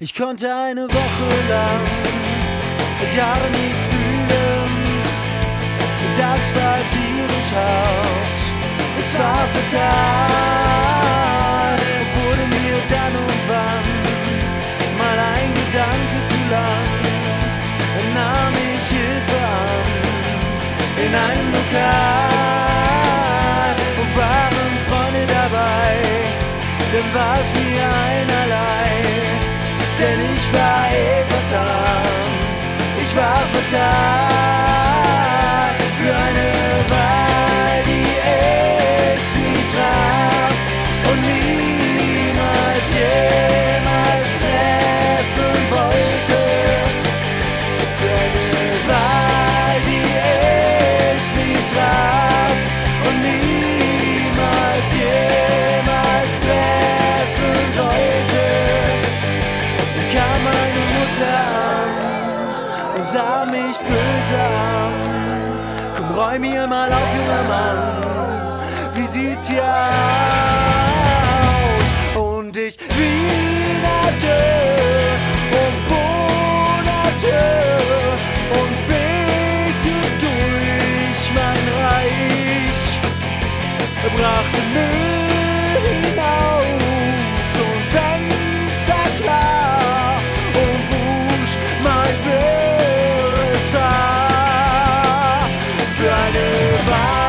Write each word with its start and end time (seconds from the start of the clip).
Ich 0.00 0.12
konnte 0.12 0.52
eine 0.52 0.88
Woche 0.88 1.30
lang 1.48 1.86
gar 3.16 3.48
nichts 3.50 3.86
fühlen. 3.86 4.68
Das 6.16 6.52
war 6.56 6.78
tierisch 6.88 7.52
hart. 7.54 8.38
Es 8.98 9.14
war 9.16 9.46
fatal. 9.54 9.78
Wurde 12.16 12.44
mir 12.56 12.76
dann 12.88 13.14
und 13.22 13.40
wann 13.48 13.86
mal 14.98 15.18
ein 15.36 15.54
Gedanke 15.54 16.18
zu 16.28 16.38
lang, 16.50 16.88
nahm 18.14 18.54
ich 18.54 18.86
Hilfe 18.88 19.38
an 19.46 19.84
in 21.06 21.12
einem 21.14 21.48
Lokal 21.52 22.64
und 24.00 24.10
waren 24.16 24.70
Freunde 24.88 25.24
dabei. 25.28 25.90
Dann 26.92 27.08
war 27.14 27.36
es 27.40 27.50
mir 27.62 27.84
ich 27.84 28.13
war 30.54 30.86
eh 30.90 31.24
vertan. 31.32 32.02
Ich 33.00 33.16
war 33.16 33.42
vertan 33.52 34.53
Komm, 65.96 66.10
räum 66.16 66.40
mir 66.40 66.66
mal 66.66 66.92
auf, 66.92 67.14
junger 67.16 67.44
Mann, 67.48 67.78
wie 68.94 69.06
sieht's 69.06 69.48
hier 69.48 69.62
aus? 69.62 70.53
Eine 96.86 97.23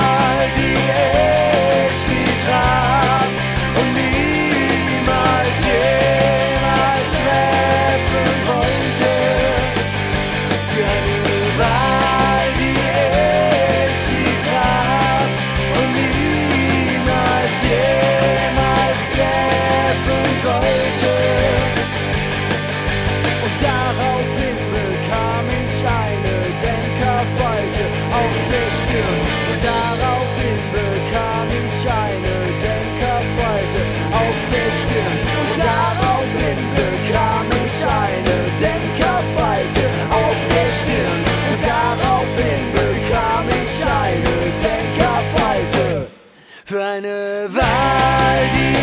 für 46.66 46.84
eine 46.84 47.48
Wahl, 47.50 48.50
die 48.56 48.74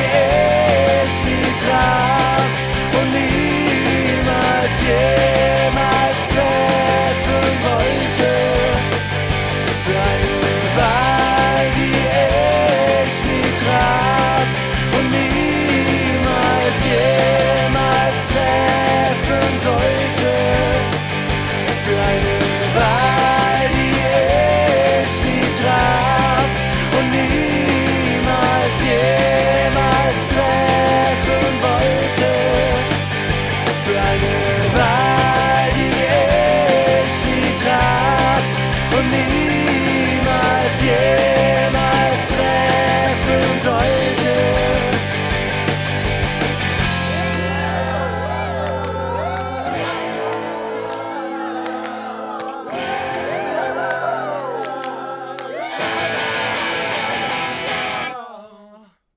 ich 1.04 1.24
nie 1.24 1.66
traf 1.66 2.01
Für 34.40 34.54
eine 34.54 34.68
Wahl, 34.78 35.68
die 35.76 35.92
ich 37.04 37.16
nie 37.24 37.50
traf 37.62 38.44
und 38.98 39.10
niemals 39.10 39.41